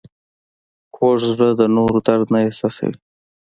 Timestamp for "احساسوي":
2.47-2.95